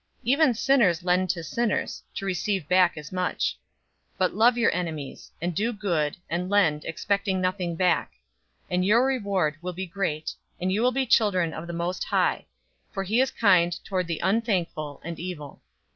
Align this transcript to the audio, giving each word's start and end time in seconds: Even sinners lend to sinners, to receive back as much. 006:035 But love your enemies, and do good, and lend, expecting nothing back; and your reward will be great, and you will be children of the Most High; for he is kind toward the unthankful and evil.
Even 0.23 0.55
sinners 0.55 1.03
lend 1.03 1.29
to 1.29 1.43
sinners, 1.43 2.01
to 2.15 2.25
receive 2.25 2.67
back 2.67 2.97
as 2.97 3.11
much. 3.11 3.59
006:035 4.13 4.17
But 4.17 4.33
love 4.33 4.57
your 4.57 4.73
enemies, 4.73 5.31
and 5.39 5.53
do 5.53 5.71
good, 5.71 6.17
and 6.27 6.49
lend, 6.49 6.85
expecting 6.85 7.39
nothing 7.39 7.75
back; 7.75 8.13
and 8.67 8.83
your 8.83 9.05
reward 9.05 9.57
will 9.61 9.73
be 9.73 9.85
great, 9.85 10.33
and 10.59 10.71
you 10.71 10.81
will 10.81 10.91
be 10.91 11.05
children 11.05 11.53
of 11.53 11.67
the 11.67 11.73
Most 11.73 12.03
High; 12.05 12.47
for 12.91 13.03
he 13.03 13.21
is 13.21 13.29
kind 13.29 13.77
toward 13.85 14.07
the 14.07 14.19
unthankful 14.23 15.01
and 15.05 15.19
evil. 15.19 15.61